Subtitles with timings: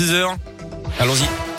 [0.00, 0.38] 6h.
[0.98, 1.49] Allons-y.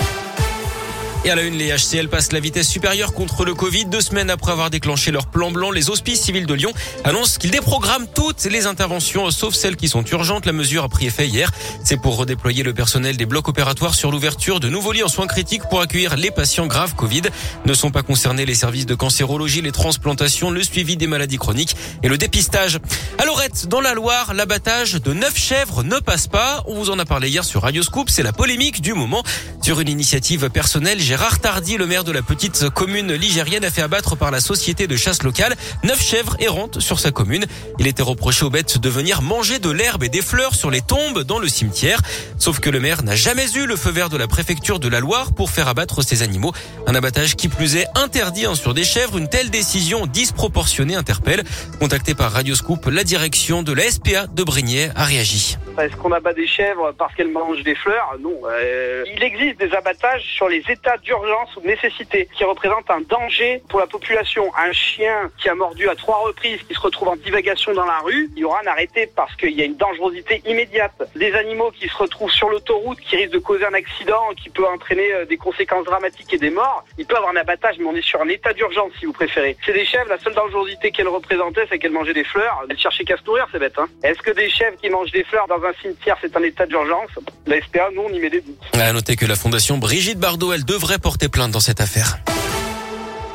[1.23, 3.85] Et à la une, les HCL passent la vitesse supérieure contre le Covid.
[3.85, 6.73] Deux semaines après avoir déclenché leur plan blanc, les hospices civils de Lyon
[7.03, 10.47] annoncent qu'ils déprogramment toutes les interventions, sauf celles qui sont urgentes.
[10.47, 11.51] La mesure a pris effet hier.
[11.83, 15.27] C'est pour redéployer le personnel des blocs opératoires sur l'ouverture de nouveaux lits en soins
[15.27, 17.21] critiques pour accueillir les patients graves Covid.
[17.65, 21.75] Ne sont pas concernés les services de cancérologie, les transplantations, le suivi des maladies chroniques
[22.01, 22.79] et le dépistage.
[23.19, 26.63] À Lorette, dans la Loire, l'abattage de neuf chèvres ne passe pas.
[26.65, 28.09] On vous en a parlé hier sur Radio Scoop.
[28.09, 29.21] C'est la polémique du moment.
[29.61, 33.81] Sur une initiative personnelle, Gérard Tardy, le maire de la petite commune ligérienne, a fait
[33.81, 37.45] abattre par la société de chasse locale neuf chèvres errantes sur sa commune.
[37.79, 40.79] Il était reproché aux bêtes de venir manger de l'herbe et des fleurs sur les
[40.79, 41.99] tombes dans le cimetière.
[42.37, 45.01] Sauf que le maire n'a jamais eu le feu vert de la préfecture de la
[45.01, 46.53] Loire pour faire abattre ces animaux.
[46.87, 49.17] Un abattage qui plus est interdit hein, sur des chèvres.
[49.17, 51.43] Une telle décision disproportionnée interpelle.
[51.81, 55.57] Contacté par Radio Scoop, la direction de la SPA de Brignais a réagi.
[55.79, 58.41] Est-ce qu'on abat des chèvres parce qu'elles mangent des fleurs Non.
[58.45, 63.01] Euh, il existe des abattages sur les états d'urgence ou de nécessité qui représentent un
[63.01, 64.51] danger pour la population.
[64.57, 67.99] Un chien qui a mordu à trois reprises, qui se retrouve en divagation dans la
[67.99, 70.91] rue, il y aura un arrêté parce qu'il y a une dangerosité immédiate.
[71.15, 74.67] Des animaux qui se retrouvent sur l'autoroute, qui risquent de causer un accident, qui peut
[74.67, 77.95] entraîner euh, des conséquences dramatiques et des morts, il peut avoir un abattage, mais on
[77.95, 79.55] est sur un état d'urgence si vous préférez.
[79.65, 82.65] C'est des chèvres, la seule dangerosité qu'elles représentaient, c'est qu'elles mangeaient des fleurs.
[82.69, 83.77] Elles cherchaient qu'à se nourrir, c'est bête.
[83.77, 86.65] Hein Est-ce que des chèvres qui mangent des fleurs dans un cimetière, c'est un état
[86.65, 87.09] d'urgence
[87.45, 88.59] La SPA, nous, on y met des doutes.
[88.73, 92.19] À noter que la fondation Brigitte Bardot, elle devrait porter plainte dans cette affaire.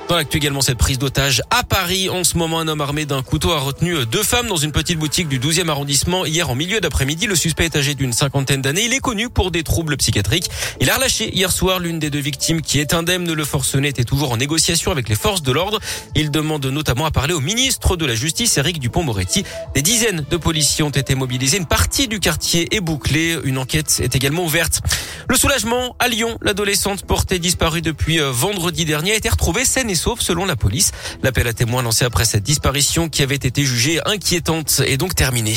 [0.08, 2.08] Dans l'actu également, cette prise d'otage à Paris.
[2.08, 5.00] En ce moment, un homme armé d'un couteau a retenu deux femmes dans une petite
[5.00, 7.26] boutique du 12e arrondissement hier en milieu d'après-midi.
[7.26, 8.84] Le suspect est âgé d'une cinquantaine d'années.
[8.84, 10.48] Il est connu pour des troubles psychiatriques.
[10.80, 13.32] Il a relâché hier soir l'une des deux victimes qui est indemne.
[13.32, 15.80] Le forcené était toujours en négociation avec les forces de l'ordre.
[16.14, 19.44] Il demande notamment à parler au ministre de la Justice, Éric Dupont-Moretti.
[19.74, 21.56] Des dizaines de policiers ont été mobilisés.
[21.56, 23.36] Une partie du quartier est bouclée.
[23.42, 24.82] Une enquête est également ouverte.
[25.28, 26.38] Le soulagement à Lyon.
[26.42, 30.56] L'adolescente portée disparue depuis euh, vendredi dernier a été retrouvée saine et sauve selon la
[30.56, 30.92] police.
[31.22, 35.54] L'appel à témoins lancé après cette disparition qui avait été jugée inquiétante est donc terminé.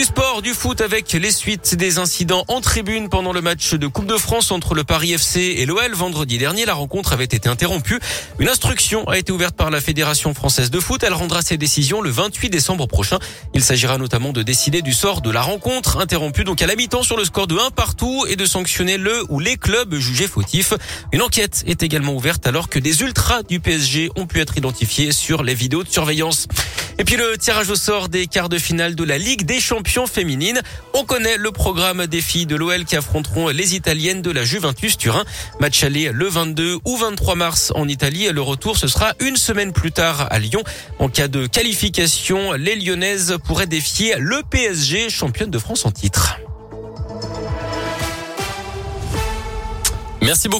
[0.00, 3.86] Du sport, du foot avec les suites des incidents en tribune pendant le match de
[3.86, 6.64] Coupe de France entre le Paris FC et l'OL vendredi dernier.
[6.64, 7.98] La rencontre avait été interrompue.
[8.38, 11.02] Une instruction a été ouverte par la Fédération française de foot.
[11.02, 13.18] Elle rendra ses décisions le 28 décembre prochain.
[13.52, 17.02] Il s'agira notamment de décider du sort de la rencontre interrompue donc à la mi-temps
[17.02, 20.72] sur le score de 1 partout et de sanctionner le ou les clubs jugés fautifs.
[21.12, 25.12] Une enquête est également ouverte alors que des ultras du PSG ont pu être identifiés
[25.12, 26.46] sur les vidéos de surveillance.
[26.98, 29.89] Et puis le tirage au sort des quarts de finale de la Ligue des champions
[30.06, 30.60] féminines.
[30.94, 34.96] On connaît le programme des filles de l'OL qui affronteront les Italiennes de la Juventus
[34.96, 35.24] Turin.
[35.58, 38.28] Match aller le 22 ou 23 mars en Italie.
[38.30, 40.62] Le retour, ce sera une semaine plus tard à Lyon.
[40.98, 46.38] En cas de qualification, les Lyonnaises pourraient défier le PSG, championne de France en titre.
[50.22, 50.58] Merci beaucoup.